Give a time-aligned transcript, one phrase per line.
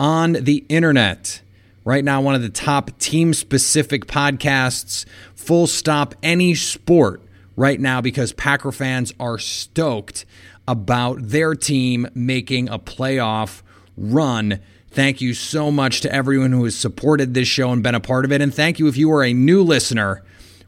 [0.00, 1.42] on the internet.
[1.84, 7.22] Right now, one of the top team specific podcasts, full stop, any sport
[7.54, 10.24] right now, because Packer fans are stoked
[10.66, 13.62] about their team making a playoff
[13.96, 14.60] run.
[14.90, 18.24] Thank you so much to everyone who has supported this show and been a part
[18.24, 18.40] of it.
[18.40, 20.22] And thank you if you are a new listener.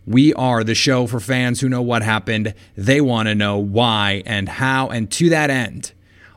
[0.07, 2.55] We are the show for fans who know what happened.
[2.77, 4.89] They want to know why and how.
[4.89, 5.93] And to that end,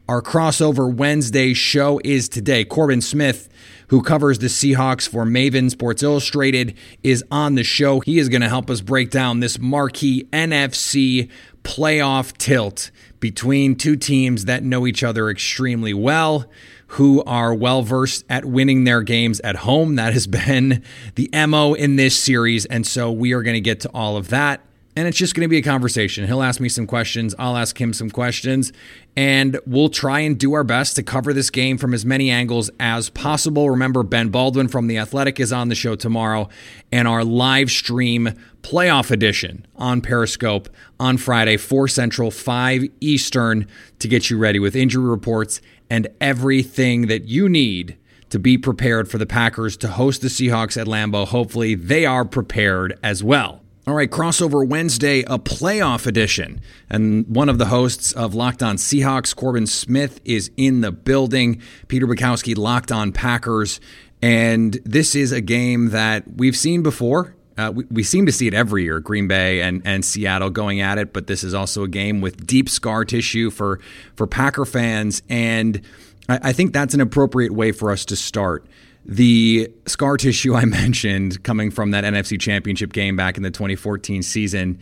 [0.08, 2.64] our crossover Wednesday show is today.
[2.64, 3.50] Corbin Smith,
[3.88, 8.02] who covers the Seahawks for Maven Sports Illustrated, is on the show.
[8.02, 11.30] He is going to help us break down this marquee NFC
[11.64, 16.46] playoff tilt between two teams that know each other extremely well,
[16.88, 19.96] who are well versed at winning their games at home.
[19.96, 20.84] That has been
[21.16, 22.66] the MO in this series.
[22.68, 24.62] And so we are going to get to all of that
[24.96, 26.26] and it's just going to be a conversation.
[26.26, 28.72] He'll ask me some questions, I'll ask him some questions,
[29.16, 32.70] and we'll try and do our best to cover this game from as many angles
[32.80, 33.70] as possible.
[33.70, 36.48] Remember, Ben Baldwin from The Athletic is on the show tomorrow,
[36.92, 38.30] and our live stream
[38.62, 40.70] playoff edition on Periscope
[41.00, 43.68] on Friday, 4 Central, 5 Eastern,
[44.00, 47.98] to get you ready with injury reports and everything that you need
[48.30, 51.28] to be prepared for the Packers to host the Seahawks at Lambeau.
[51.28, 53.65] Hopefully, they are prepared as well.
[53.88, 56.60] All right, crossover Wednesday, a playoff edition.
[56.90, 61.62] And one of the hosts of Locked On Seahawks, Corbin Smith, is in the building.
[61.88, 63.80] Peter Bukowski, Locked On Packers.
[64.24, 67.36] And this is a game that we've seen before.
[67.60, 70.82] Uh, we, we, seem to see it every year, Green Bay and, and Seattle going
[70.82, 73.80] at it, but this is also a game with deep scar tissue for,
[74.16, 75.22] for Packer fans.
[75.30, 75.80] And
[76.28, 78.66] I, I think that's an appropriate way for us to start
[79.06, 84.24] the scar tissue I mentioned coming from that NFC Championship game back in the 2014
[84.24, 84.80] season.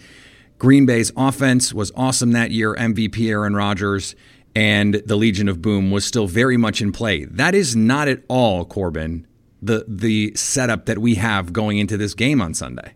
[0.58, 4.16] Green Bay's offense was awesome that year, MVP Aaron Rodgers,
[4.56, 7.26] and the Legion of Boom was still very much in play.
[7.26, 9.28] That is not at all, Corbin,
[9.62, 12.94] the the setup that we have going into this game on Sunday.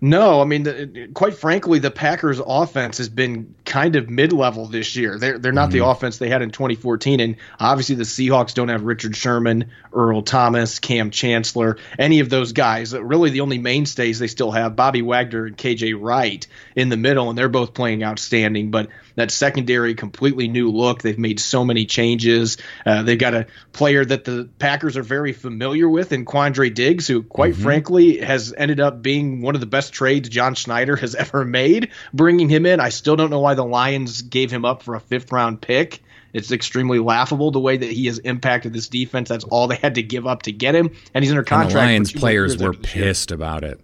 [0.00, 4.94] No, I mean, the, quite frankly, the Packers' offense has been kind of mid-level this
[4.94, 5.18] year.
[5.18, 5.78] They're they're not mm-hmm.
[5.78, 10.22] the offense they had in 2014, and obviously the Seahawks don't have Richard Sherman, Earl
[10.22, 12.94] Thomas, Kam Chancellor, any of those guys.
[12.94, 16.46] Really, the only mainstays they still have Bobby Wagner and KJ Wright
[16.76, 18.70] in the middle, and they're both playing outstanding.
[18.70, 21.02] But that secondary, completely new look.
[21.02, 22.58] They've made so many changes.
[22.84, 27.06] Uh, they've got a player that the Packers are very familiar with in Quandre Diggs,
[27.06, 27.62] who, quite mm-hmm.
[27.62, 31.90] frankly, has ended up being one of the best trades John Schneider has ever made.
[32.12, 35.00] Bringing him in, I still don't know why the Lions gave him up for a
[35.00, 36.02] fifth round pick.
[36.32, 39.28] It's extremely laughable the way that he has impacted this defense.
[39.28, 41.74] That's all they had to give up to get him, and he's under contract.
[41.74, 43.80] And the Lions players were pissed about it.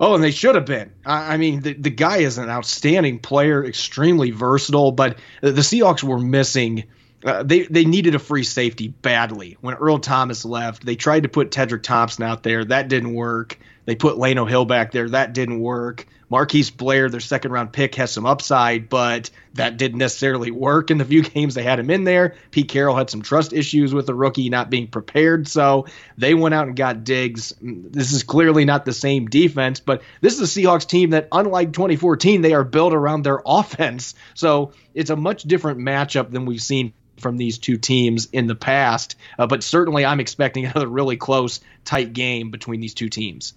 [0.00, 0.90] Oh, and they should have been.
[1.06, 6.02] I, I mean, the, the guy is an outstanding player, extremely versatile, but the Seahawks
[6.02, 6.84] were missing.
[7.24, 9.56] Uh, they they needed a free safety badly.
[9.60, 12.64] When Earl Thomas left, they tried to put Tedric Thompson out there.
[12.64, 13.60] That didn't work.
[13.84, 15.08] They put Lano Hill back there.
[15.08, 16.08] That didn't work.
[16.32, 20.96] Marquise Blair, their second round pick, has some upside, but that didn't necessarily work in
[20.96, 22.36] the few games they had him in there.
[22.50, 25.84] Pete Carroll had some trust issues with the rookie not being prepared, so
[26.16, 27.52] they went out and got Diggs.
[27.60, 31.74] This is clearly not the same defense, but this is a Seahawks team that, unlike
[31.74, 34.14] 2014, they are built around their offense.
[34.32, 38.54] So it's a much different matchup than we've seen from these two teams in the
[38.54, 39.16] past.
[39.38, 43.52] Uh, but certainly, I'm expecting another really close, tight game between these two teams.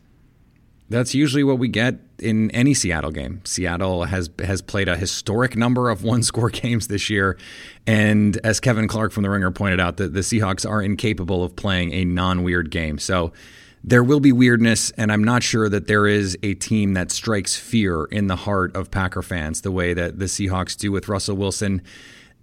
[0.90, 3.42] That's usually what we get in any Seattle game.
[3.44, 7.38] Seattle has has played a historic number of one score games this year,
[7.88, 11.56] and as Kevin Clark from the Ringer pointed out, the, the Seahawks are incapable of
[11.56, 13.00] playing a non weird game.
[13.00, 13.34] So
[13.88, 17.56] there will be weirdness, and I'm not sure that there is a team that strikes
[17.56, 21.38] fear in the heart of Packer fans the way that the Seahawks do with Russell
[21.38, 21.84] Wilson.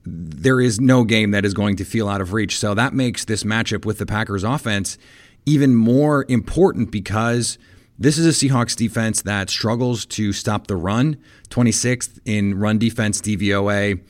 [0.05, 2.59] There is no game that is going to feel out of reach.
[2.59, 4.99] So that makes this matchup with the Packers offense
[5.45, 7.59] even more important because
[7.99, 11.19] this is a Seahawks defense that struggles to stop the run,
[11.51, 14.01] 26th in run defense DVOA.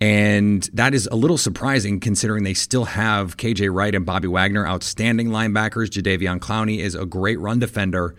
[0.00, 4.66] And that is a little surprising considering they still have KJ Wright and Bobby Wagner,
[4.66, 5.90] outstanding linebackers.
[5.90, 8.14] Jadeveon Clowney is a great run defender.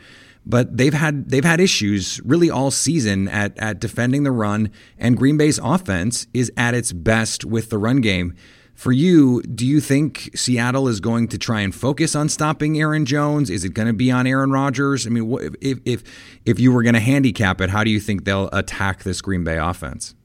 [0.46, 5.16] But they've had they've had issues really all season at at defending the run, and
[5.16, 8.36] Green Bay's offense is at its best with the run game.
[8.82, 13.06] For you, do you think Seattle is going to try and focus on stopping Aaron
[13.06, 13.52] Jones?
[13.52, 15.06] Is it going to be on Aaron Rodgers?
[15.06, 16.04] I mean, if if
[16.48, 19.44] if you were going to handicap it, how do you think they'll attack this Green
[19.44, 20.16] Bay offense?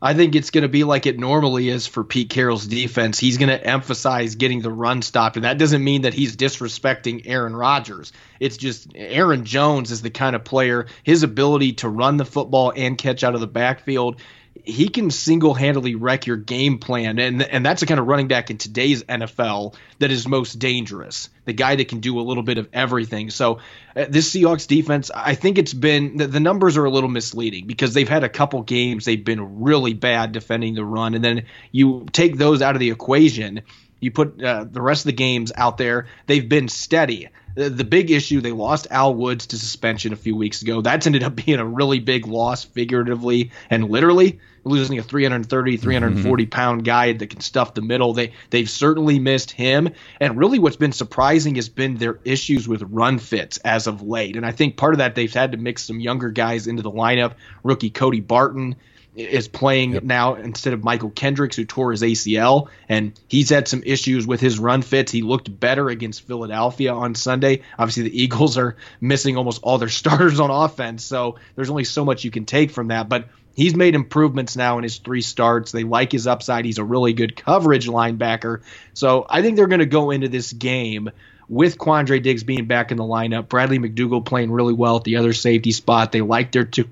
[0.00, 3.18] I think it's going to be like it normally is for Pete Carroll's defense.
[3.18, 7.22] He's going to emphasize getting the run stopped, and that doesn't mean that he's disrespecting
[7.24, 8.12] Aaron Rodgers.
[8.38, 12.72] It's just Aaron Jones is the kind of player, his ability to run the football
[12.76, 14.20] and catch out of the backfield
[14.64, 18.50] he can single-handedly wreck your game plan and and that's the kind of running back
[18.50, 22.56] in today's NFL that is most dangerous the guy that can do a little bit
[22.56, 23.28] of everything.
[23.30, 23.60] So
[23.94, 27.66] uh, this Seahawks defense I think it's been the, the, numbers are a little misleading
[27.66, 31.44] because they've had a couple games they've been really bad defending the run and then
[31.70, 33.62] you take those out of the equation
[34.00, 37.84] you put uh, the rest of the games out there they've been steady the, the
[37.84, 40.80] big issue they lost Al Woods to suspension a few weeks ago.
[40.80, 44.40] That's ended up being a really big loss, figuratively and literally.
[44.66, 46.50] Losing a 330, 340 mm-hmm.
[46.50, 48.14] pound guy that can stuff the middle.
[48.14, 49.90] They they've certainly missed him.
[50.20, 54.36] And really, what's been surprising has been their issues with run fits as of late.
[54.36, 56.90] And I think part of that they've had to mix some younger guys into the
[56.90, 57.34] lineup.
[57.62, 58.76] Rookie Cody Barton
[59.14, 60.02] is playing yep.
[60.02, 64.40] now instead of Mychal Kendricks, who tore his ACL, and he's had some issues with
[64.40, 65.12] his run fits.
[65.12, 67.62] He looked better against Philadelphia on Sunday.
[67.78, 72.04] Obviously, the Eagles are missing almost all their starters on offense, so there's only so
[72.04, 73.08] much you can take from that.
[73.08, 75.72] But he's made improvements now in his three starts.
[75.72, 76.64] They like his upside.
[76.64, 78.62] He's a really good coverage linebacker.
[78.94, 81.10] So I think they're going to go into this game
[81.48, 85.16] with Quandre Diggs being back in the lineup, Bradley McDougald playing really well at the
[85.16, 86.10] other safety spot.
[86.10, 86.88] They like their two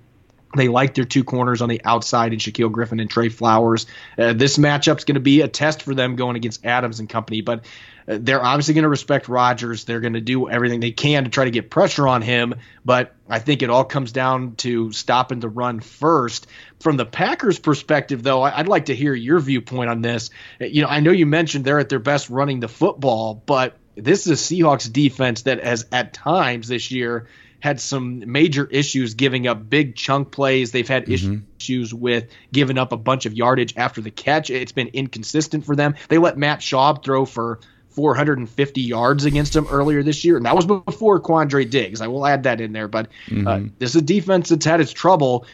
[0.56, 3.86] they like their two corners on the outside in Shaquill Griffin and Tre Flowers.
[4.18, 7.40] Uh, this matchup's going to be a test for them going against Adams and company,
[7.40, 7.64] but
[8.06, 9.84] uh, they're obviously going to respect Rodgers.
[9.84, 12.54] They're going to do everything they can to try to get pressure on him,
[12.84, 16.46] but I think it all comes down to stopping the run first.
[16.80, 20.30] From the Packers' perspective, though, I'd like to hear your viewpoint on this.
[20.60, 23.76] Uh, you know, I know you mentioned they're at their best running the football, but
[23.94, 27.28] this is a Seahawks defense that has at times this year
[27.62, 30.72] had some major issues giving up big chunk plays.
[30.72, 31.44] They've had mm-hmm.
[31.60, 34.50] issues with giving up a bunch of yardage after the catch.
[34.50, 35.94] It's been inconsistent for them.
[36.08, 37.60] They let Matt Schaub throw for
[37.90, 42.00] 450 yards against them earlier this year, and that was before Quandre Diggs.
[42.00, 43.46] I will add that in there, but uh, mm-hmm.
[43.46, 45.46] uh, this is a defense that's had its trouble.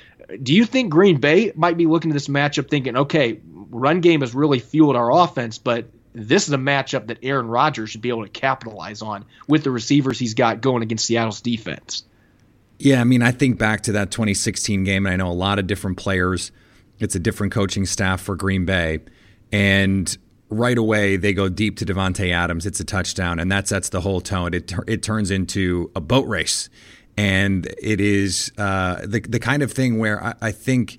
[0.42, 4.22] Do you think Green Bay might be looking at this matchup thinking, okay, run game
[4.22, 8.08] has really fueled our offense, but this is a matchup that Aaron Rodgers should be
[8.08, 12.04] able to capitalize on with the receivers he's got going against Seattle's defense.
[12.78, 15.58] Yeah, I mean, I think back to that 2016 game, and I know a lot
[15.58, 16.52] of different players.
[16.98, 19.00] It's a different coaching staff for Green Bay.
[19.52, 20.16] And
[20.48, 22.66] right away, they go deep to Davante Adams.
[22.66, 24.54] It's a touchdown, and that sets the whole tone.
[24.54, 26.68] It, it turns into a boat race.
[27.16, 30.98] And it is uh, the, the kind of thing where I, I think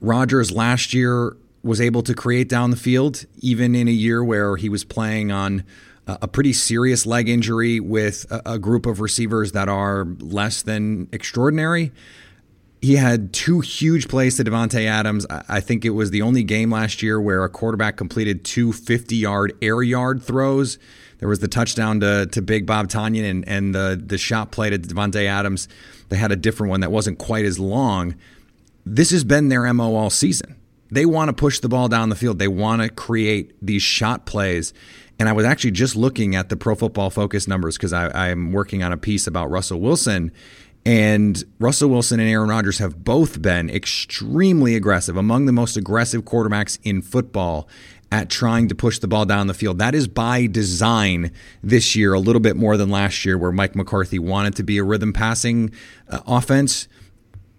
[0.00, 4.56] Rodgers last year was able to create down the field, even in a year where
[4.56, 5.64] he was playing on
[6.06, 11.92] a pretty serious leg injury with a, group of receivers that are less than extraordinary.
[12.80, 15.24] He had two huge plays to Davante Adams.
[15.30, 19.14] I think it was the only game last year where a quarterback completed two 50
[19.14, 20.78] yard air yard throws.
[21.18, 24.70] There was the touchdown to, to Big Bob Tonyan and, and the, the shot play
[24.70, 25.68] to Davante Adams.
[26.08, 28.16] They had a different one that wasn't quite as long.
[28.84, 30.56] This has been their MO all season
[30.92, 32.38] they want to push the ball down the field.
[32.38, 34.74] They want to create these shot plays.
[35.18, 38.82] And I was actually just looking at the Pro Football Focus numbers because I'm working
[38.82, 40.32] on a piece about Russell Wilson.
[40.84, 46.22] And Russell Wilson and Aaron Rodgers have both been extremely aggressive, among the most aggressive
[46.22, 47.68] quarterbacks in football
[48.10, 49.78] at trying to push the ball down the field.
[49.78, 51.32] That is by design
[51.62, 54.76] this year, a little bit more than last year, where Mike McCarthy wanted to be
[54.76, 55.72] a rhythm passing
[56.10, 56.88] uh, offense.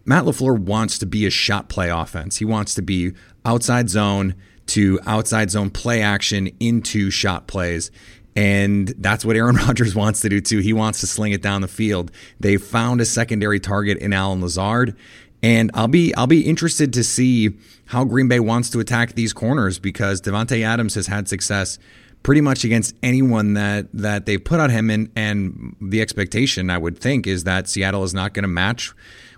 [0.05, 2.37] Matt LaFleur wants to be a shot play offense.
[2.37, 3.13] He wants to be
[3.45, 4.35] outside zone
[4.67, 7.91] to outside zone play action into shot plays.
[8.35, 10.59] And that's what Aaron Rodgers wants to do too.
[10.59, 12.11] He wants to sling it down the field.
[12.39, 14.95] They found a secondary target in Allen Lazard.
[15.41, 17.57] And I'll be I'll be interested to see
[17.87, 21.79] how Green Bay wants to attack these corners because Davante Adams has had success
[22.23, 26.77] pretty much against anyone that that they put on him and and the expectation I
[26.77, 28.93] would think is that Seattle is not going to match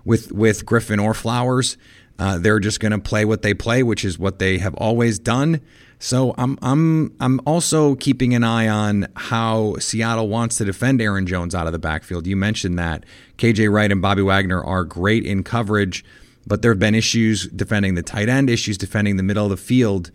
[0.06, 1.76] with with Griffin or Flowers.
[2.18, 5.18] Uh, they're just going to play what they play, which is what they have always
[5.18, 5.60] done.
[5.98, 11.26] So I'm I'm I'm also keeping an eye on how Seattle wants to defend Aaron
[11.26, 12.26] Jones out of the backfield.
[12.26, 13.04] You mentioned that
[13.38, 16.04] KJ Wright and Bobby Wagner are great in coverage,
[16.46, 19.56] but there have been issues defending the tight end, issues defending the middle of the
[19.56, 20.10] field.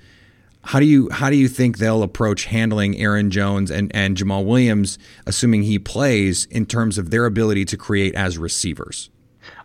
[0.63, 4.45] How do you how do you think they'll approach handling Aaron Jones and, and Jamaal
[4.45, 9.10] Williams, assuming he plays, in terms of their ability to create as receivers?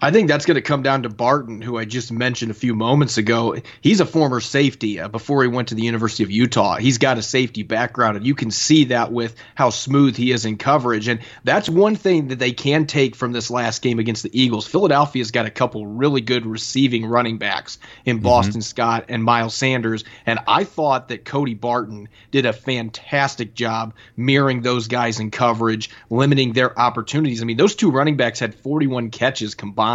[0.00, 2.74] I think that's going to come down to Barton, who I just mentioned a few
[2.74, 3.56] moments ago.
[3.80, 6.76] He's a former safety uh, before he went to the University of Utah.
[6.76, 10.44] He's got a safety background, and you can see that with how smooth he is
[10.44, 11.08] in coverage.
[11.08, 14.66] And that's one thing that they can take from this last game against the Eagles.
[14.66, 18.24] Philadelphia's got a couple really good receiving running backs in mm-hmm.
[18.24, 18.60] Boston mm-hmm.
[18.60, 20.04] Scott and Miles Sanders.
[20.26, 25.90] And I thought that Cody Barton did a fantastic job mirroring those guys in coverage,
[26.10, 27.40] limiting their opportunities.
[27.40, 29.85] I mean, those two running backs had 41 catches combined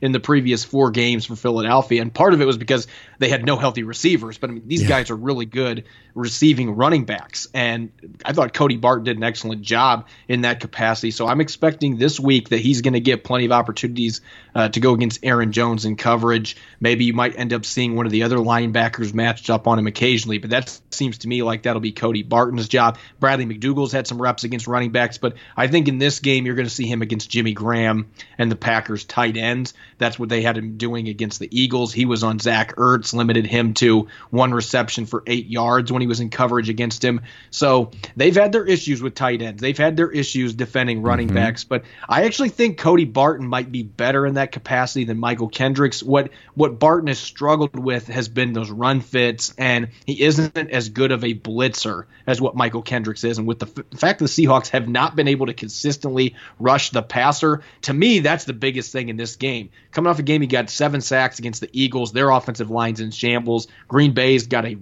[0.00, 2.02] in the previous four games for Philadelphia.
[2.02, 2.86] And part of it was because
[3.18, 4.38] they had no healthy receivers.
[4.38, 4.88] But I mean, these yeah.
[4.88, 5.84] guys are really good
[6.16, 7.46] receiving running backs.
[7.52, 7.92] And
[8.24, 11.10] I thought Cody Barton did an excellent job in that capacity.
[11.10, 14.22] So I'm expecting this week that he's going to get plenty of opportunities
[14.54, 16.56] uh, to go against Aaron Jones in coverage.
[16.80, 19.86] Maybe you might end up seeing one of the other linebackers matched up on him
[19.86, 22.96] occasionally, but that seems to me like that'll be Cody Barton's job.
[23.20, 26.54] Bradley McDougald's had some reps against running backs, but I think in this game you're
[26.54, 29.74] going to see him against Jimmy Graham and the Packers tight ends.
[29.98, 31.92] That's what they had him doing against the Eagles.
[31.92, 36.05] He was on Zach Ertz, limited him to one reception for eight yards when he
[36.06, 37.20] was in coverage against him.
[37.50, 39.60] So they've had their issues with tight ends.
[39.60, 41.36] They've had their issues defending running mm-hmm.
[41.36, 45.50] backs, but I actually think Cody Barton might be better in that capacity than Mychal
[45.50, 46.02] Kendricks.
[46.02, 50.88] What what Barton has struggled with has been those run fits, and he isn't as
[50.88, 53.38] good of a blitzer as what Mychal Kendricks is.
[53.38, 56.34] And with the, f- the fact that the Seahawks have not been able to consistently
[56.58, 59.70] rush the passer, to me, that's the biggest thing in this game.
[59.92, 62.12] Coming off a game, he got seven sacks against the Eagles.
[62.12, 63.68] Their offensive line's in shambles.
[63.88, 64.76] Green Bay's got a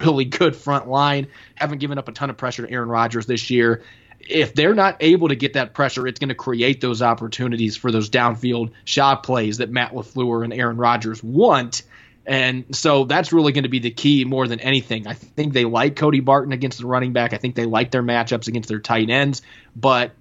[0.00, 1.28] really good front line.
[1.54, 3.82] Haven't given up a ton of pressure to Aaron Rodgers this year
[4.20, 7.90] if they're not able to get that pressure, it's going to create those opportunities for
[7.90, 11.82] those downfield shot plays that Matt LaFleur and Aaron Rodgers want.
[12.26, 15.06] And so that's really going to be the key more than anything.
[15.06, 17.32] I think they like Cody Barton against the running back.
[17.32, 19.40] I think they like their matchups against their tight ends.
[19.74, 20.12] But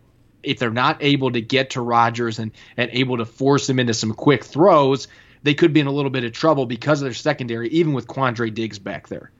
[0.42, 3.94] if they're not able to get to Rodgers and, and able to force him into
[3.94, 5.10] some quick throws,
[5.44, 8.08] they could be in a little bit of trouble because of their secondary, even with
[8.08, 9.32] Quandre Diggs back there.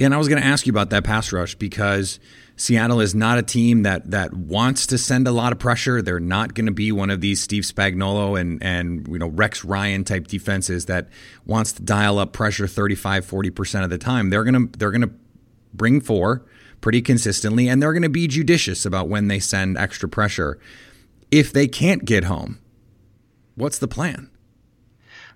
[0.00, 2.18] And I was going to ask you about that pass rush because–
[2.58, 6.02] Seattle is not a team that that wants to send a lot of pressure.
[6.02, 9.64] They're not going to be one of these Steve Spagnuolo and and you know Rex
[9.64, 11.08] Ryan type defenses that
[11.46, 14.30] wants to dial up pressure 35 40% of the time.
[14.30, 15.12] They're going to they're going to
[15.72, 16.44] bring four
[16.80, 20.58] pretty consistently and they're going to be judicious about when they send extra pressure.
[21.30, 22.58] If they can't get home,
[23.54, 24.30] what's the plan?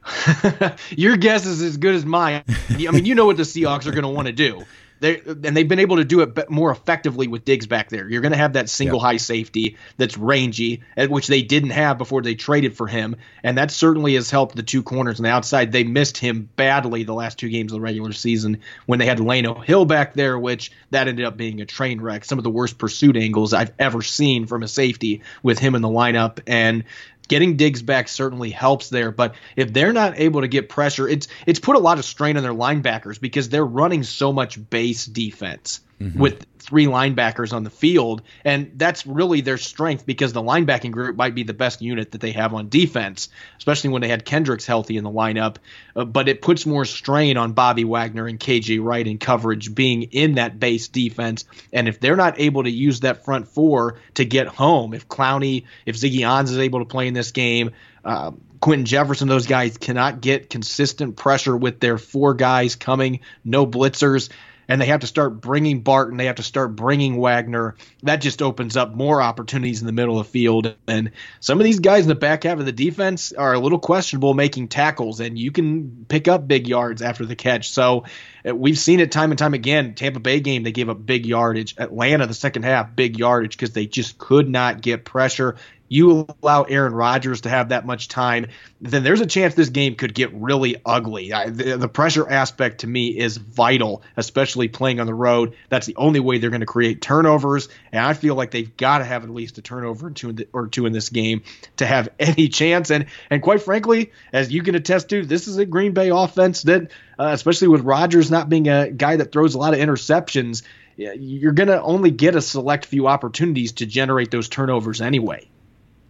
[0.90, 2.44] Your guess is as good as mine.
[2.70, 4.64] I mean, you know what the Seahawks are going to want to do
[5.02, 8.08] they and they've been able to do it more effectively with Diggs back there.
[8.08, 9.04] You're going to have that single yep.
[9.04, 13.72] high safety that's rangy, which they didn't have before they traded for him, and that
[13.72, 15.72] certainly has helped the two corners on the outside.
[15.72, 19.18] They missed him badly the last two games of the regular season when they had
[19.18, 22.24] Lano Hill back there, which that ended up being a train wreck.
[22.24, 25.82] Some of the worst pursuit angles I've ever seen from a safety with him in
[25.82, 26.84] the lineup, and
[27.28, 29.10] getting Diggs back certainly helps there.
[29.10, 32.36] But if they're not able to get pressure, it's it's put a lot of strain
[32.36, 36.18] on their linebackers because they're running so much base defense mm-hmm.
[36.18, 38.22] with three linebackers on the field.
[38.44, 42.20] And that's really their strength because the linebacking group might be the best unit that
[42.20, 43.28] they have on defense,
[43.58, 45.56] especially when they had Kendricks healthy in the lineup.
[45.94, 50.04] Uh, but it puts more strain on Bobby Wagner and KJ Wright in coverage being
[50.04, 51.44] in that base defense.
[51.72, 55.64] And if they're not able to use that front four to get home, if Clowney,
[55.84, 57.72] if Ziggy Ansah is able to play in this game,
[58.04, 63.66] uh, Quinton Jefferson, those guys cannot get consistent pressure with their four guys coming, no
[63.66, 64.28] blitzers
[64.68, 67.74] and they have to start bringing Barton, they have to start bringing Wagner.
[68.02, 70.74] That just opens up more opportunities in the middle of the field.
[70.86, 73.78] And some of these guys in the back half of the defense are a little
[73.78, 77.70] questionable making tackles, and you can pick up big yards after the catch.
[77.70, 78.04] So
[78.44, 79.94] we've seen it time and time again.
[79.94, 81.74] Tampa Bay game, they gave up big yardage.
[81.78, 85.56] Atlanta, the second half, big yardage because they just could not get pressure
[85.92, 88.46] you allow Aaron Rodgers to have that much time,
[88.80, 91.34] then there's a chance this game could get really ugly.
[91.34, 95.54] I, the, the, pressure aspect to me is vital, especially playing on the road.
[95.68, 98.98] That's the only way they're going to create turnovers, and I feel like they've got
[98.98, 101.42] to have at least a turnover or two, the, or two in this game
[101.76, 102.90] to have any chance.
[102.90, 106.62] And and quite frankly, as you can attest to, this is a Green Bay offense
[106.62, 110.62] that, uh, especially with Rodgers not being a guy that throws a lot of interceptions,
[110.96, 115.48] you're going to only get a select few opportunities to generate those turnovers anyway.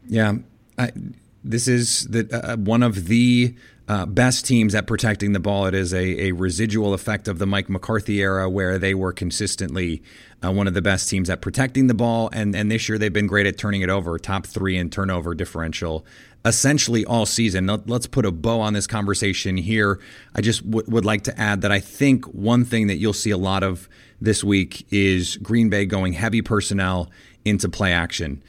[0.08, 0.36] Yeah,
[0.78, 0.92] I,
[1.44, 3.54] this is the uh, one of the
[3.88, 5.66] uh, best teams at protecting the ball.
[5.66, 10.02] It is a, a residual effect of the Mike McCarthy era, where they were consistently
[10.44, 13.12] uh, one of the best teams at protecting the ball, and and this year they've
[13.12, 16.04] been great at turning it over, top three in turnover differential.
[16.44, 17.66] Essentially all season.
[17.66, 20.00] Let, us put a bow on this conversation here.
[20.34, 23.30] I just w- would like to add that I think one thing that you'll see
[23.30, 23.88] a lot of
[24.20, 27.10] this week is Green Bay going heavy personnel
[27.44, 28.42] into play action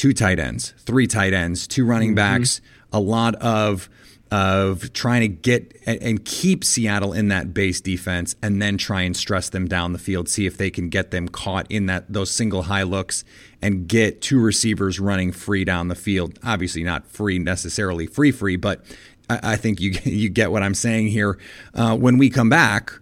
[0.00, 2.14] two tight ends, three tight ends, two running mm-hmm.
[2.14, 3.90] backs, a lot of
[4.30, 9.16] of trying to get and keep Seattle in that base defense and then try and
[9.16, 12.30] stress them down the field, see if they can get them caught in that those
[12.30, 13.24] single high looks
[13.60, 16.38] and get two receivers running free down the field.
[16.44, 18.84] Obviously not free necessarily free free, but
[19.28, 21.38] I, I think you you get what I'm saying here.
[21.74, 22.92] Uh, when we come back,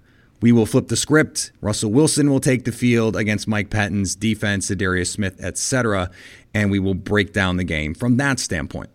[0.41, 1.53] we will flip the script.
[1.61, 6.11] Russell Wilson will take the field against Mike Pettine's defense, Darius Smith, etc.,
[6.55, 8.89] and we will break down the game from that standpoint.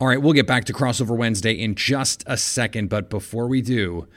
[0.00, 3.62] All right, we'll get back to crossover Wednesday in just a second, but before we
[3.62, 4.08] do,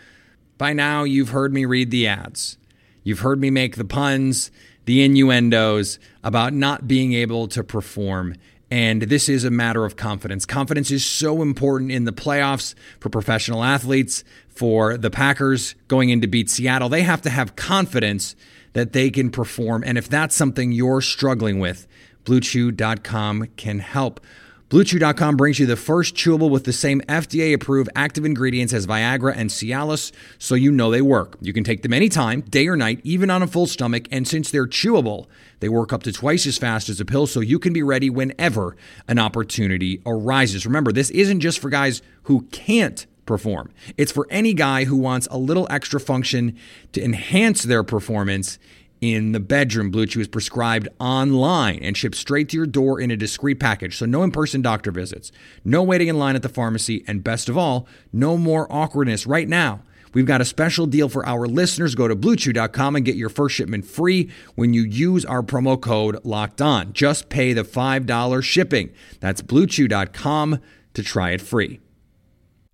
[0.57, 2.57] by now you've heard me read the ads.
[3.03, 4.51] You've heard me make the puns,
[4.85, 8.35] the innuendos about not being able to perform
[8.69, 10.45] and this is a matter of confidence.
[10.45, 16.19] Confidence is so important in the playoffs for professional athletes, for the Packers going in
[16.21, 16.89] to beat Seattle.
[16.89, 18.35] They have to have confidence
[18.73, 19.83] that they can perform.
[19.85, 21.87] And if that's something you're struggling with,
[22.25, 24.19] BlueChew.com can help.
[24.69, 29.33] BlueChew.com brings you the first chewable with the same FDA approved active ingredients as Viagra
[29.33, 31.37] and Cialis, so you know they work.
[31.39, 34.51] You can take them anytime, day or night, even on a full stomach, and since
[34.51, 35.27] they're chewable,
[35.61, 38.09] they work up to twice as fast as a pill, so you can be ready
[38.09, 38.75] whenever
[39.07, 40.65] an opportunity arises.
[40.65, 45.29] Remember, this isn't just for guys who can't perform, it's for any guy who wants
[45.31, 46.57] a little extra function
[46.91, 48.59] to enhance their performance
[49.01, 49.91] in the bedroom.
[49.91, 53.97] Blue Chew is prescribed online and shipped straight to your door in a discreet package.
[53.97, 55.31] So no in-person doctor visits,
[55.63, 59.47] no waiting in line at the pharmacy, and best of all, no more awkwardness right
[59.47, 59.81] now.
[60.13, 61.93] We've got a special deal for our listeners.
[61.93, 66.23] Go to bluechew.com and get your first shipment free when you use our promo code
[66.23, 66.93] locked on.
[66.93, 68.89] Just pay the $5 shipping.
[69.19, 70.59] That's bluechew.com
[70.93, 71.79] to try it free.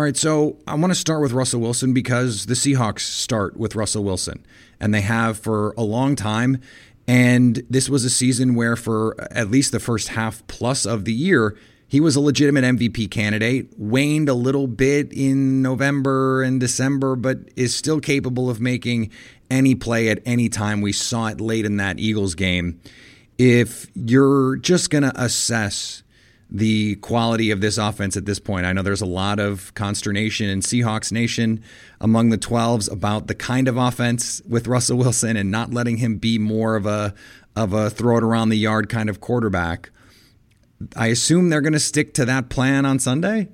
[0.00, 3.74] All right, so I want to start with Russell Wilson because the Seahawks start with
[3.74, 4.46] Russell Wilson,
[4.80, 6.62] and they have for a long time.
[7.06, 11.12] And this was a season where, for at least the first half plus of the
[11.12, 11.54] year,
[11.86, 13.78] he was a legitimate MVP candidate.
[13.78, 19.10] Waned a little bit in November and December, but is still capable of making
[19.50, 20.80] any play at any time.
[20.80, 22.80] We saw it late in that Eagles game.
[23.36, 26.04] If you're just going to assess
[26.50, 28.66] the quality of this offense at this point.
[28.66, 31.62] I know there's a lot of consternation in Seahawks Nation
[32.00, 36.16] among the 12s about the kind of offense with Russell Wilson and not letting him
[36.16, 37.14] be more of a
[37.56, 39.90] of a throw it around the yard kind of quarterback.
[40.96, 43.48] I assume they're going to stick to that plan on Sunday.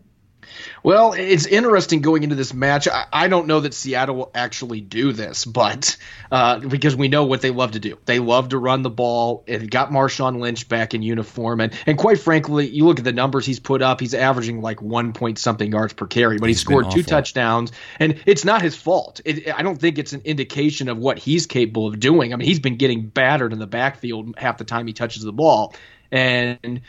[0.83, 2.89] Well, it's interesting going into this match.
[2.89, 5.97] I, I, don't know that Seattle will actually do this, but
[6.31, 9.45] uh, because we know what they love to do, they love to run the ball.
[9.47, 13.13] It got Marshawn Lynch back in uniform, and and quite frankly, you look at the
[13.13, 14.01] numbers he's put up.
[14.01, 18.21] He's averaging like one point something yards per carry, but he scored two touchdowns, and
[18.27, 19.21] it's not his fault.
[19.25, 22.33] It, I don't think it's an indication of what he's capable of doing.
[22.33, 25.33] I mean, he's been getting battered in the backfield half the time he touches the
[25.33, 25.75] ball,
[26.11, 26.81] and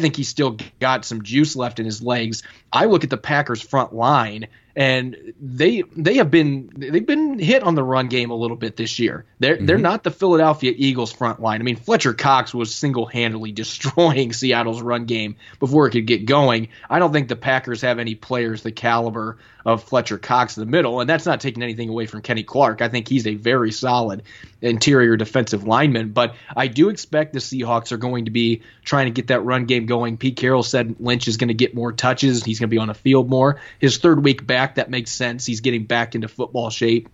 [0.00, 2.42] think he's still got some juice left in his legs.
[2.72, 4.48] I look at the Packers front line
[4.80, 8.76] and they they have been they've been hit on the run game a little bit
[8.78, 9.26] this year.
[9.38, 9.66] They're mm-hmm.
[9.66, 11.60] they're not the Philadelphia Eagles front line.
[11.60, 16.24] I mean, Fletcher Cox was single handedly destroying Seattle's run game before it could get
[16.24, 16.68] going.
[16.88, 20.70] I don't think the Packers have any players the caliber of Fletcher Cox in the
[20.70, 22.80] middle, and that's not taking anything away from Kenny Clark.
[22.80, 24.22] I think he's a very solid
[24.62, 29.10] interior defensive lineman, but I do expect the Seahawks are going to be trying to
[29.10, 30.16] get that run game going.
[30.16, 32.44] Pete Carroll said Lynch is going to get more touches.
[32.44, 33.60] He's going to be on the field more.
[33.78, 35.46] His third week back, that makes sense.
[35.46, 37.08] He's getting back into football shape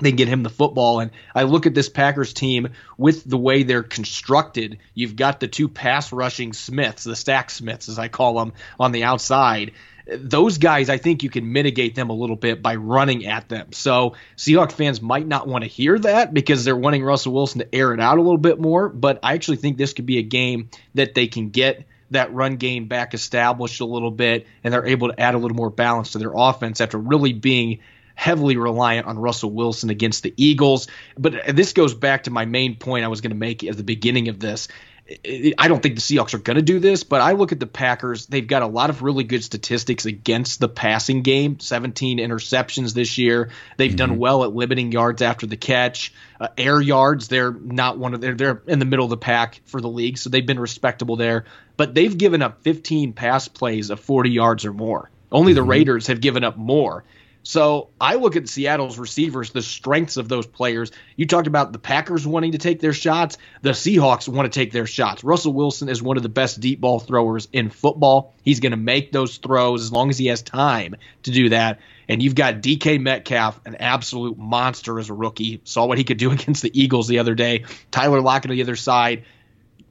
[0.00, 0.98] they get him the football.
[0.98, 4.78] And I look at this Packers team with the way they're constructed.
[4.92, 8.90] You've got the two pass rushing Smiths, the stack Smiths, as I call them, on
[8.90, 9.72] the outside
[10.06, 13.72] those guys, I think you can mitigate them a little bit by running at them.
[13.72, 17.74] So Seahawks fans might not want to hear that because they're wanting Russell Wilson to
[17.74, 18.88] air it out a little bit more.
[18.88, 22.56] But I actually think this could be a game that they can get that run
[22.56, 26.12] game back established a little bit and they're able to add a little more balance
[26.12, 27.80] to their offense after really being
[28.14, 30.86] heavily reliant on Russell Wilson against the Eagles.
[31.18, 33.82] But this goes back to my main point I was going to make at the
[33.82, 34.68] beginning of this.
[35.06, 37.66] I don't think the Seahawks are going to do this, but I look at the
[37.66, 38.24] Packers.
[38.24, 43.18] They've got a lot of really good statistics against the passing game 17 interceptions this
[43.18, 43.50] year.
[43.76, 43.96] They've mm-hmm.
[43.96, 46.14] done well at limiting yards after the catch.
[46.40, 49.60] Uh, air yards, they're not one of they're, they're in the middle of the pack
[49.66, 51.44] for the league, so they've been respectable there.
[51.76, 55.10] But they've given up 15 pass plays of 40 yards or more.
[55.30, 55.70] Only the mm-hmm.
[55.70, 57.04] Raiders have given up more.
[57.44, 60.90] So I look at Seattle's receivers, the strengths of those players.
[61.14, 63.36] You talked about the Packers wanting to take their shots.
[63.60, 65.22] The Seahawks want to take their shots.
[65.22, 68.34] Russell Wilson is one of the best deep ball throwers in football.
[68.42, 71.80] He's going to make those throws as long as he has time to do that.
[72.08, 75.60] And you've got DK Metcalf, an absolute monster as a rookie.
[75.64, 77.66] Saw what he could do against the Eagles the other day.
[77.90, 79.24] Tyler Lockett on the other side.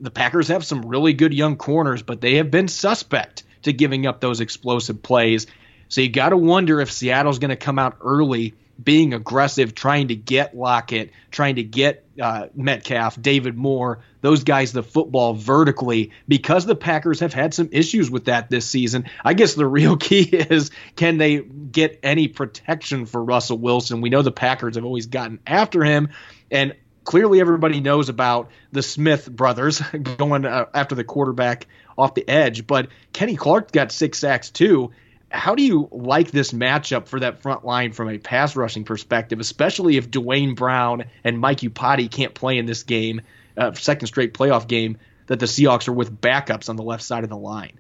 [0.02, 4.08] The Packers have some really good young corners, but they have been suspect to giving
[4.08, 5.46] up those explosive plays.
[5.94, 10.08] So you got to wonder if Seattle's going to come out early, being aggressive, trying
[10.08, 16.10] to get Lockett, trying to get uh, Metcalf, David Moore, those guys the football vertically,
[16.28, 19.06] because the Packers have had some issues with that this season.
[19.24, 24.02] I guess the real key is can they get any protection for Russell Wilson?
[24.02, 26.10] We know the Packers have always gotten after him,
[26.50, 29.80] and clearly everybody knows about the Smith brothers
[30.18, 31.68] going uh, after the quarterback
[32.00, 34.92] off the edge, but Kenny Clark got six sacks too
[35.34, 39.40] how do you like this matchup for that front line from a pass rushing perspective,
[39.40, 43.22] especially if Duane Brown and Mike Iupati can't play in this game,
[43.58, 47.24] uh, second straight playoff game, that the Seahawks are with backups on the left side
[47.24, 47.80] of the line?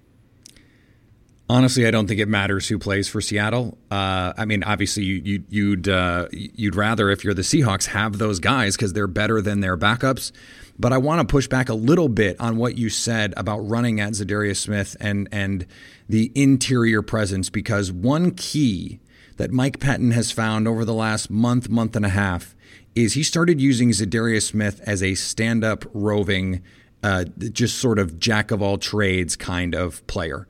[1.49, 3.77] Honestly, I don't think it matters who plays for Seattle.
[3.91, 8.17] Uh, I mean, obviously, you, you, you'd uh, you'd rather if you're the Seahawks have
[8.17, 10.31] those guys because they're better than their backups.
[10.79, 13.99] But I want to push back a little bit on what you said about running
[13.99, 15.67] at Za'Darius Smith and and
[16.07, 18.99] the interior presence because one key
[19.35, 22.55] that Mike Pettine has found over the last month, month and a half
[22.95, 26.61] is he started using Za'Darius Smith as a stand-up roving,
[27.01, 30.47] uh, just sort of jack of all trades kind of player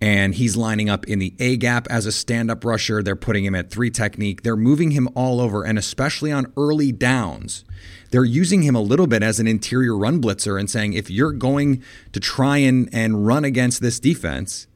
[0.00, 3.02] and he's lining up in the A gap as a stand up rusher.
[3.02, 4.42] They're putting him at three technique.
[4.42, 7.64] They're moving him all over, and especially on early downs,
[8.10, 11.32] they're using him a little bit as an interior run blitzer and saying, if you're
[11.32, 11.82] going
[12.12, 14.66] to try and, and run against this defense,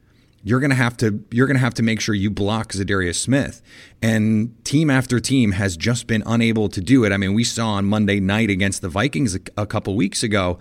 [0.43, 3.61] you're gonna have to you're gonna have to make sure you block Za'Darius Smith.
[4.01, 7.11] And team after team has just been unable to do it.
[7.11, 10.57] I mean, we saw on Monday night against the Vikings a, a couple weeks ago,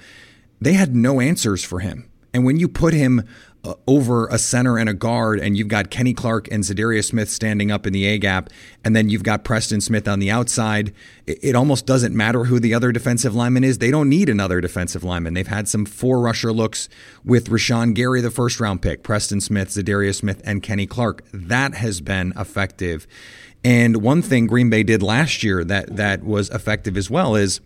[0.60, 2.10] they had no answers for him.
[2.32, 3.26] And when you put him
[3.62, 7.28] uh, over a center and a guard, and you've got Kenny Clark and Za'Darius Smith
[7.28, 8.48] standing up in the A gap,
[8.84, 10.94] and then you've got Preston Smith on the outside.
[11.26, 13.78] It, it, almost doesn't matter who the other defensive lineman is.
[13.78, 15.34] They don't need another defensive lineman.
[15.34, 16.88] They've had some four rusher looks
[17.24, 21.22] with Rashan Gary, the first round pick, Preston Smith, Za'Darius Smith, and Kenny Clark.
[21.32, 23.06] That has been effective.
[23.62, 27.60] And one thing Green Bay did last year that that was effective as well is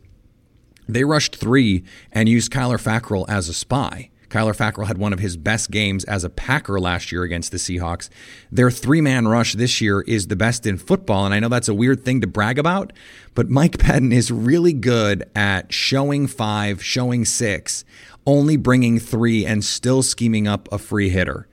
[0.88, 4.10] they rushed three and used Kyler Fackrell as a spy.
[4.34, 7.56] Kyler Fackrell had one of his best games as a Packer last year against the
[7.56, 8.08] Seahawks.
[8.50, 11.24] Their three man rush this year is the best in football.
[11.24, 12.92] And I know that's a weird thing to brag about,
[13.36, 17.84] but Mike Pettine is really good at showing five, showing six,
[18.26, 21.46] only bringing three, and still scheming up a free hitter.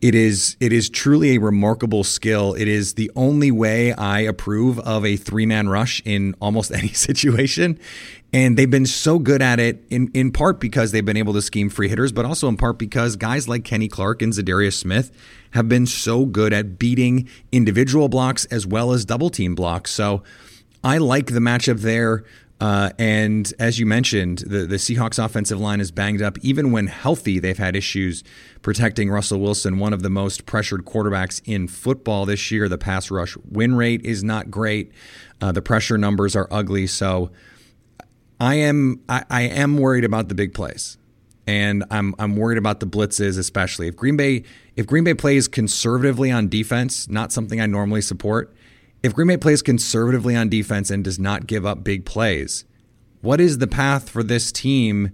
[0.00, 2.54] It is it is truly a remarkable skill.
[2.54, 6.88] It is the only way I approve of a three man rush in almost any
[6.88, 7.78] situation.
[8.32, 11.42] And they've been so good at it in, in part because they've been able to
[11.42, 15.10] scheme free hitters, but also in part because guys like Kenny Clark and Za'Darius Smith
[15.50, 19.90] have been so good at beating individual blocks as well as double team blocks.
[19.90, 20.22] So
[20.84, 22.24] I like the matchup there.
[22.60, 26.38] Uh, and as you mentioned, the, the Seahawks offensive line is banged up.
[26.42, 28.22] Even when healthy, they've had issues
[28.60, 32.68] protecting Russell Wilson, one of the most pressured quarterbacks in football this year.
[32.68, 34.92] The pass rush win rate is not great.
[35.40, 36.86] Uh, the pressure numbers are ugly.
[36.86, 37.30] So
[38.38, 40.98] I am I, I am worried about the big plays.
[41.46, 44.44] And I'm I'm worried about the blitzes, especially if Green Bay
[44.76, 48.54] if Green Bay plays conservatively on defense, not something I normally support
[49.02, 52.64] if Green Bay plays conservatively on defense and does not give up big plays,
[53.20, 55.10] what is the path for this team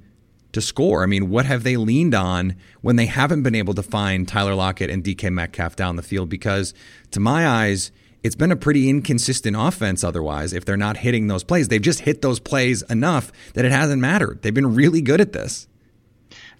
[0.53, 1.03] to score?
[1.03, 4.55] I mean, what have they leaned on when they haven't been able to find Tyler
[4.55, 6.29] Lockett and DK Metcalf down the field?
[6.29, 6.75] Because
[7.13, 11.45] to my eyes, it's been a pretty inconsistent offense otherwise if they're not hitting those
[11.45, 11.69] plays.
[11.69, 14.43] They've just hit those plays enough that it hasn't mattered.
[14.43, 15.69] They've been really good at this.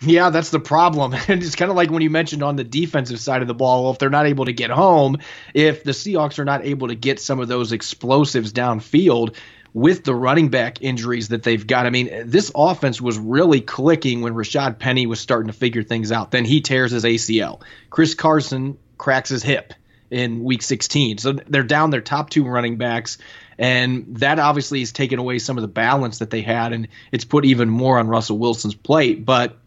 [0.01, 1.15] Yeah, that's the problem.
[1.29, 3.91] And it's kind of like when you mentioned on the defensive side of the ball,
[3.91, 5.19] if they're not able to get home,
[5.55, 9.35] if the Seahawks are not able to get some of those explosives downfield,
[9.77, 11.85] with the running back injuries that they've got.
[11.85, 16.11] I mean, this offense was really clicking when Rashad Penny was starting to figure things
[16.11, 16.31] out.
[16.31, 17.61] Then he tears his ACL.
[17.91, 19.75] Chris Carson cracks his hip
[20.11, 21.19] in week 16.
[21.19, 23.19] So they're down their top two running backs.
[23.59, 27.27] And that obviously has taken away some of the balance that they had, and it's
[27.27, 29.27] put even more on Russell Wilson's plate.
[29.27, 29.59] But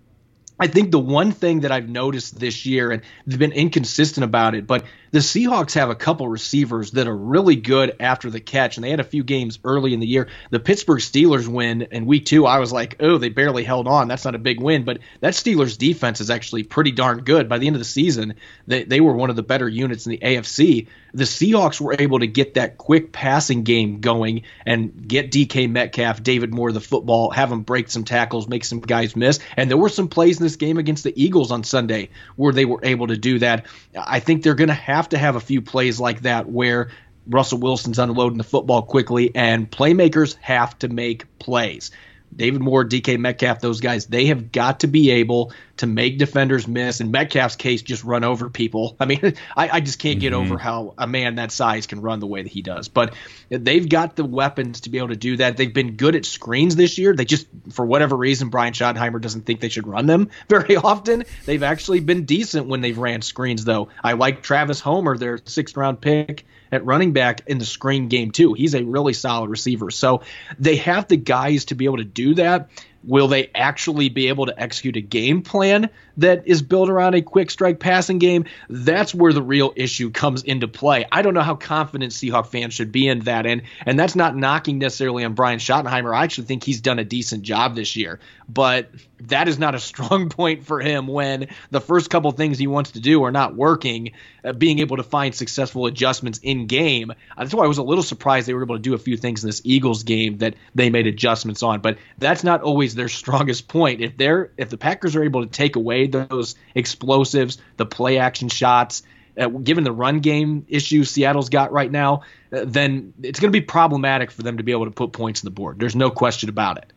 [0.59, 4.55] I think the one thing that I've noticed this year, and they've been inconsistent about
[4.55, 8.77] it, but the Seahawks have a couple receivers that are really good after the catch,
[8.77, 10.27] and they had a few games early in the year.
[10.51, 14.07] The Pittsburgh Steelers win in week two, I was like, oh, they barely held on.
[14.07, 17.49] That's not a big win, but that Steelers defense is actually pretty darn good.
[17.49, 18.35] By the end of the season,
[18.67, 20.87] they, they were one of the better units in the AFC.
[21.13, 26.21] The Seahawks were able to get that quick passing game going and get DK Metcalf,
[26.21, 29.39] David Moore, the football, have them break some tackles, make some guys miss.
[29.57, 32.65] And there were some plays in this game against the Eagles on Sunday where they
[32.65, 33.65] were able to do that.
[33.97, 36.89] I think they're going to have to have a few plays like that where
[37.27, 41.91] Russell Wilson's unloading the football quickly and playmakers have to make plays.
[42.35, 46.67] David Moore, DK Metcalf, those guys, they have got to be able to make defenders
[46.67, 46.99] miss.
[46.99, 48.95] In Metcalf's case, just run over people.
[48.99, 50.21] I mean, I, I just can't mm-hmm.
[50.21, 52.89] get over how a man that size can run the way that he does.
[52.89, 53.13] But
[53.49, 55.57] they've got the weapons to be able to do that.
[55.57, 57.15] They've been good at screens this year.
[57.15, 61.23] They just, for whatever reason, Brian Schottenheimer doesn't think they should run them very often.
[61.45, 63.89] They've actually been decent when they've ran screens, though.
[64.03, 68.31] I like Travis Homer, their sixth round pick at running back in the screen game
[68.31, 68.53] too.
[68.53, 69.91] He's a really solid receiver.
[69.91, 70.21] So
[70.59, 72.69] they have the guys to be able to do that.
[73.03, 77.21] Will they actually be able to execute a game plan that is built around a
[77.21, 78.45] quick strike passing game?
[78.69, 81.05] That's where the real issue comes into play.
[81.11, 84.35] I don't know how confident Seahawk fans should be in that, and and that's not
[84.35, 86.15] knocking necessarily on Brian Schottenheimer.
[86.15, 88.89] I actually think he's done a decent job this year, but
[89.21, 92.91] that is not a strong point for him when the first couple things he wants
[92.91, 94.11] to do are not working.
[94.43, 97.11] Uh, being able to find successful adjustments in game.
[97.37, 99.43] That's why I was a little surprised they were able to do a few things
[99.43, 101.81] in this Eagles game that they made adjustments on.
[101.81, 103.99] But that's not always their strongest point.
[103.99, 108.49] If they're if the Packers are able to take away those explosives, the play action
[108.49, 109.03] shots,
[109.37, 113.57] uh, given the run game issue Seattle's got right now, uh, then it's going to
[113.57, 115.79] be problematic for them to be able to put points on the board.
[115.79, 116.91] There's no question about it.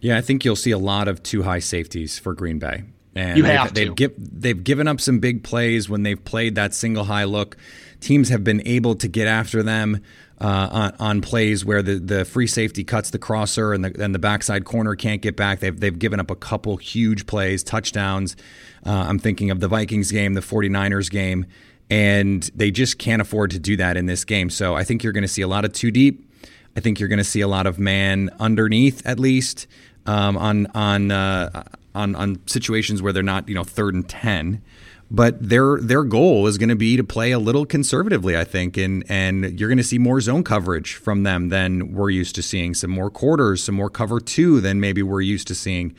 [0.00, 2.84] Yeah, I think you'll see a lot of two high safeties for Green Bay.
[3.14, 3.90] And you have they've, to.
[3.90, 7.56] They've, give, they've given up some big plays when they've played that single high look.
[8.00, 10.02] Teams have been able to get after them
[10.40, 14.14] uh, on, on, plays where the, the free safety cuts the crosser and the and
[14.14, 15.60] the backside corner can't get back.
[15.60, 18.36] They've they've given up a couple huge plays, touchdowns.
[18.84, 21.46] Uh, I'm thinking of the Vikings game, the 49ers game,
[21.88, 24.50] and they just can't afford to do that in this game.
[24.50, 26.28] So I think you're going to see a lot of two deep.
[26.76, 29.66] I think you're going to see a lot of man underneath at least
[30.06, 31.62] um, on on uh,
[31.94, 34.62] on on situations where they're not you know third and ten.
[35.10, 38.76] But their their goal is going to be to play a little conservatively, I think,
[38.76, 42.42] and and you're going to see more zone coverage from them than we're used to
[42.42, 42.74] seeing.
[42.74, 45.94] Some more quarters, some more cover two than maybe we're used to seeing,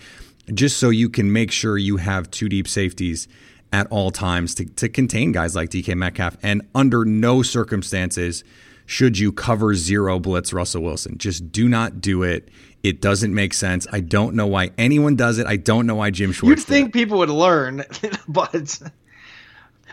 [0.53, 3.27] just so you can make sure you have two deep safeties
[3.71, 6.37] at all times to, to contain guys like DK Metcalf.
[6.41, 8.43] And under no circumstances
[8.85, 11.17] should you cover zero blitz Russell Wilson.
[11.17, 12.49] Just do not do it.
[12.85, 13.87] It doesn't make sense.
[13.91, 15.47] I don't know why anyone does it.
[15.47, 16.61] I don't know why Jim Schwartz.
[16.61, 17.83] You'd think people would learn,
[18.27, 18.79] but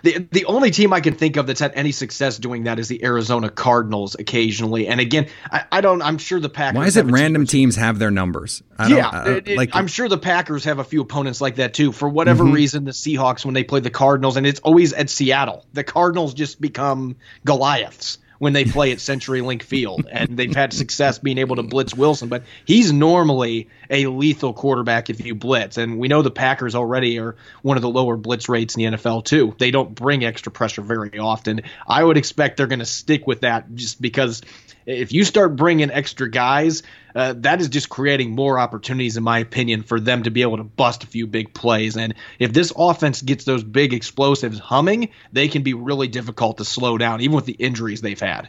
[0.02, 2.88] the the only team I can think of that's had any success doing that is
[2.88, 4.88] the Arizona Cardinals occasionally.
[4.88, 6.02] And again, I, I don't.
[6.02, 6.76] I'm sure the Packers.
[6.76, 8.62] Why is it random teams have their numbers?
[8.86, 11.72] yeah, uh, it, it, like I'm sure the Packers have a few opponents like that
[11.72, 11.92] too.
[11.92, 12.52] For whatever mm-hmm.
[12.52, 15.64] reason, the Seahawks when they play the Cardinals, and it's always at Seattle.
[15.72, 21.20] The Cardinals just become Goliaths when they play at CenturyLink Field, and they've had success
[21.20, 22.28] being able to blitz Wilson.
[22.28, 27.20] But he's normally a lethal quarterback if you blitz, and we know the Packers already
[27.20, 29.54] are one of the lower blitz rates in the NFL too.
[29.60, 31.60] They don't bring extra pressure very often.
[31.86, 34.42] I would expect they're going to stick with that just because
[34.86, 36.82] if you start bringing extra guys,
[37.14, 40.56] uh, that is just creating more opportunities, in my opinion, for them to be able
[40.56, 41.96] to bust a few big plays.
[41.96, 46.64] And if this offense gets those big explosives humming, they can be really difficult to
[46.64, 48.48] slow down, even with the injuries they've had.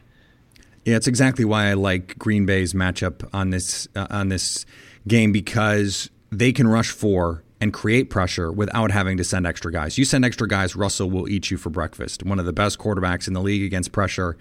[0.85, 4.65] Yeah, it's exactly why I like Green Bay's matchup on this uh, on this
[5.07, 9.97] game because they can rush four and create pressure without having to send extra guys.
[9.97, 12.21] You send extra guys, Russell will eat you for breakfast.
[12.21, 14.37] One of the best quarterbacks in the league against pressure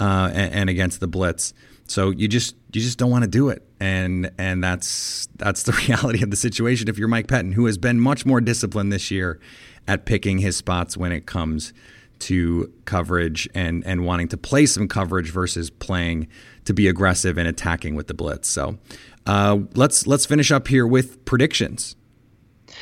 [0.00, 1.54] uh, and, and, against the blitz.
[1.86, 5.72] So you just you just don't want to do it, and and that's that's the
[5.88, 6.88] reality of the situation.
[6.88, 9.38] If you're Mike Pettine, who has been much more disciplined this year
[9.86, 11.72] at picking his spots when it comes
[12.20, 16.26] to coverage and and wanting to play some coverage versus playing
[16.64, 18.48] to be aggressive and attacking with the blitz.
[18.48, 18.78] So
[19.26, 21.94] uh, let's let's finish up here with predictions.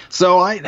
[0.09, 0.61] So I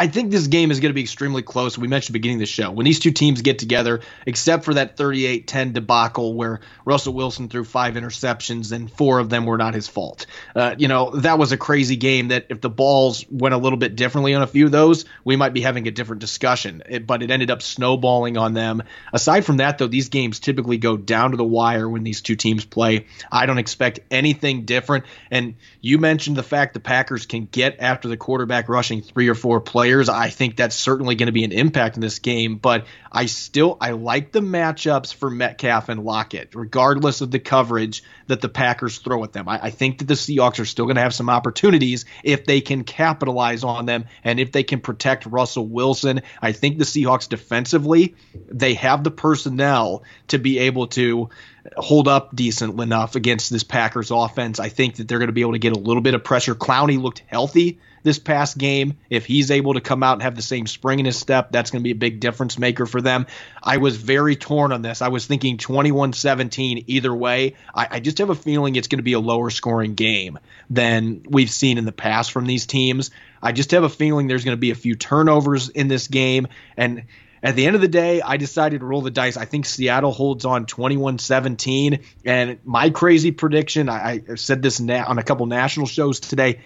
[0.00, 1.76] I think this game is going to be extremely close.
[1.76, 2.70] We mentioned beginning of the show.
[2.70, 7.64] When these two teams get together, except for that 38-10 debacle where Russell Wilson threw
[7.64, 10.26] five interceptions and four of them were not his fault.
[10.54, 13.76] Uh, you know, that was a crazy game that if the balls went a little
[13.76, 16.84] bit differently on a few of those, we might be having a different discussion.
[16.88, 18.84] It, but it ended up snowballing on them.
[19.12, 22.36] Aside from that, though, these games typically go down to the wire when these two
[22.36, 23.06] teams play.
[23.32, 25.06] I don't expect anything different.
[25.28, 29.34] And you mentioned the fact the Packers can get after the quarterback rushing three or
[29.34, 30.10] four plays players.
[30.10, 33.78] I think that's certainly going to be an impact in this game, but I still
[33.80, 38.98] I like the matchups for Metcalf and Lockett, regardless of the coverage that the Packers
[38.98, 39.48] throw at them.
[39.48, 42.60] I, I think that the Seahawks are still going to have some opportunities if they
[42.60, 46.20] can capitalize on them and if they can protect Russell Wilson.
[46.42, 48.14] I think the Seahawks defensively,
[48.46, 51.30] they have the personnel to be able to
[51.78, 54.60] hold up decent enough against this Packers offense.
[54.60, 56.54] I think that they're going to be able to get a little bit of pressure.
[56.54, 58.96] Clowney looked healthy this past game.
[59.10, 61.70] If he's able to come out and have the same spring in his step, that's
[61.70, 63.26] going to be a big difference maker for them.
[63.62, 65.02] I was very torn on this.
[65.02, 67.54] I was thinking 21 17 either way.
[67.74, 70.38] I, I just have a feeling it's going to be a lower scoring game
[70.70, 73.10] than we've seen in the past from these teams.
[73.42, 76.48] I just have a feeling there's going to be a few turnovers in this game.
[76.76, 77.04] And
[77.42, 79.36] at the end of the day, I decided to roll the dice.
[79.36, 82.00] I think Seattle holds on 21 17.
[82.24, 86.60] And my crazy prediction, I, I said this na- on a couple national shows today.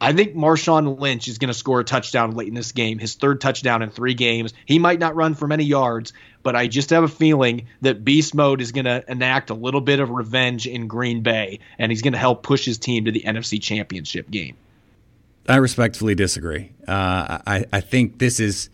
[0.00, 3.14] I think Marshawn Lynch is going to score a touchdown late in this game, his
[3.14, 4.52] third touchdown in three games.
[4.66, 8.34] He might not run for many yards, but I just have a feeling that Beast
[8.34, 12.02] Mode is going to enact a little bit of revenge in Green Bay, and he's
[12.02, 14.56] going to help push his team to the NFC Championship game.
[15.48, 16.72] I respectfully disagree.
[16.86, 18.68] Uh, I, I think this is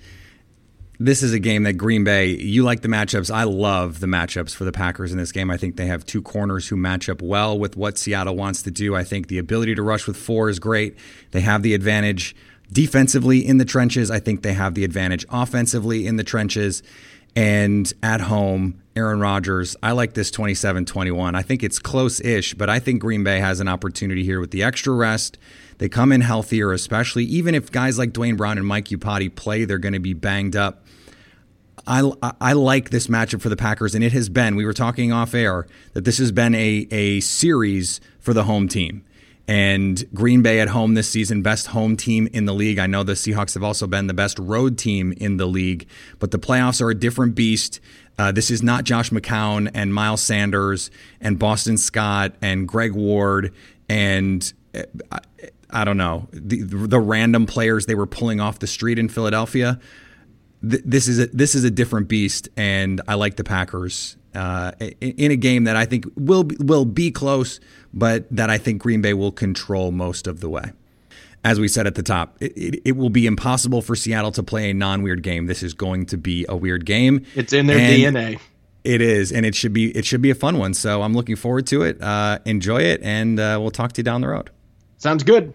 [1.04, 3.32] this is a game that Green Bay, you like the matchups.
[3.32, 5.50] I love the matchups for the Packers in this game.
[5.50, 8.70] I think they have two corners who match up well with what Seattle wants to
[8.70, 8.94] do.
[8.94, 10.96] I think the ability to rush with four is great.
[11.32, 12.36] They have the advantage
[12.70, 14.10] defensively in the trenches.
[14.10, 16.82] I think they have the advantage offensively in the trenches.
[17.34, 21.34] And at home, Aaron Rodgers, I like this 27 21.
[21.34, 24.50] I think it's close ish, but I think Green Bay has an opportunity here with
[24.50, 25.38] the extra rest.
[25.78, 29.64] They come in healthier, especially even if guys like Duane Brown and Mike Iupati play,
[29.64, 30.84] they're going to be banged up.
[31.86, 35.12] I, I like this matchup for the Packers, and it has been, we were talking
[35.12, 39.04] off air, that this has been a, a series for the home team.
[39.48, 42.78] And Green Bay at home this season, best home team in the league.
[42.78, 45.88] I know the Seahawks have also been the best road team in the league,
[46.20, 47.80] but the playoffs are a different beast.
[48.18, 50.90] Uh, this is not Josh McCown and Miles Sanders
[51.20, 53.52] and Boston Scott and Greg Ward
[53.88, 55.20] and uh, I,
[55.70, 59.80] I don't know the, the random players they were pulling off the street in Philadelphia
[60.62, 65.12] this is a, this is a different beast, and I like the Packers uh, in,
[65.12, 67.60] in, a game that I think will be, will be close,
[67.92, 70.72] but that I think Green Bay will control most of the way.
[71.44, 74.44] As we said at the top, it, it, it will be impossible for Seattle to
[74.44, 75.46] play a non-weird game.
[75.46, 77.26] This is going to be a weird game.
[77.34, 78.38] It's in their DNA.
[78.84, 80.74] It is, and it should be it should be a fun one.
[80.74, 82.00] So I'm looking forward to it.
[82.00, 84.50] Uh, enjoy it, and uh, we'll talk to you down the road.
[84.98, 85.54] Sounds good.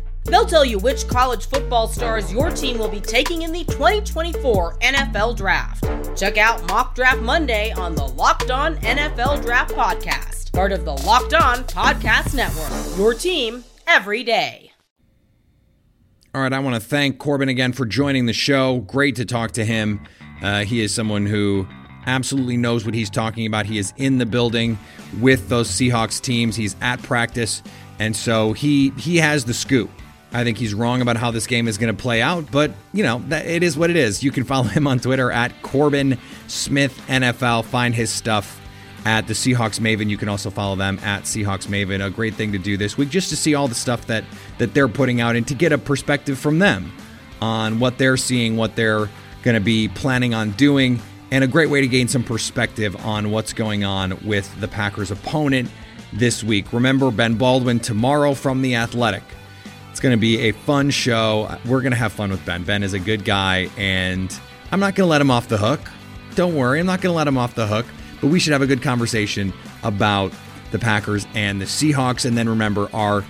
[0.25, 4.77] They'll tell you which college football stars your team will be taking in the 2024
[4.79, 5.83] NFL Draft.
[6.17, 10.93] Check out Mock Draft Monday on the Locked On NFL Draft Podcast, part of the
[10.93, 12.97] Locked On Podcast Network.
[12.97, 14.71] Your team every day.
[16.33, 18.79] All right, I want to thank Corbin again for joining the show.
[18.79, 20.01] Great to talk to him.
[20.41, 21.67] Uh, he is someone who
[22.05, 23.65] absolutely knows what he's talking about.
[23.65, 24.79] He is in the building
[25.19, 26.55] with those Seahawks teams.
[26.55, 27.61] He's at practice,
[27.99, 29.89] and so he he has the scoop.
[30.33, 33.03] I think he's wrong about how this game is going to play out, but you
[33.03, 34.23] know that it is what it is.
[34.23, 36.17] You can follow him on Twitter at Corbin
[36.47, 37.65] Smith NFL.
[37.65, 38.59] Find his stuff
[39.05, 40.09] at the Seahawks Maven.
[40.09, 42.05] You can also follow them at Seahawks Maven.
[42.05, 44.23] A great thing to do this week just to see all the stuff that
[44.57, 46.91] that they're putting out and to get a perspective from them
[47.41, 49.09] on what they're seeing, what they're
[49.43, 51.01] going to be planning on doing,
[51.31, 55.11] and a great way to gain some perspective on what's going on with the Packers'
[55.11, 55.69] opponent
[56.13, 56.71] this week.
[56.71, 59.23] Remember Ben Baldwin tomorrow from the Athletic.
[60.01, 61.55] Going to be a fun show.
[61.65, 62.63] We're going to have fun with Ben.
[62.63, 64.35] Ben is a good guy, and
[64.71, 65.79] I'm not going to let him off the hook.
[66.33, 67.85] Don't worry, I'm not going to let him off the hook,
[68.19, 70.33] but we should have a good conversation about
[70.71, 72.25] the Packers and the Seahawks.
[72.25, 73.23] And then remember our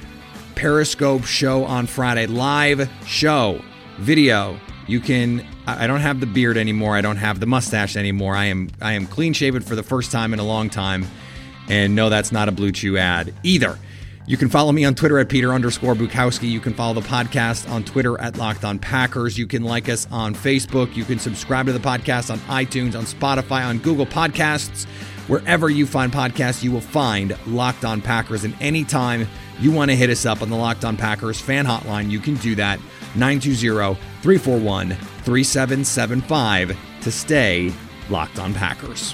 [0.56, 3.62] Periscope show on Friday, live show,
[3.98, 4.58] video.
[4.88, 6.96] You can I don't have the beard anymore.
[6.96, 8.36] I don't have the mustache anymore.
[8.36, 11.06] I am I am clean shaven for the first time in a long time.
[11.68, 13.78] And no, that's not a Blue Chew ad either.
[14.32, 16.50] You can follow me on Twitter at Peter underscore Bukowski.
[16.50, 19.38] You can follow the podcast on Twitter at Locked On Packers.
[19.38, 20.96] You can like us on Facebook.
[20.96, 24.86] You can subscribe to the podcast on iTunes, on Spotify, on Google Podcasts.
[25.28, 28.46] Wherever you find podcasts, you will find Locked On Packers.
[28.46, 29.28] And anytime
[29.60, 32.36] you want to hit us up on the Locked On Packers fan hotline, you can
[32.36, 32.80] do that
[33.16, 34.92] 920 341
[35.26, 37.74] 3775 to stay
[38.10, 39.14] locked on Packers.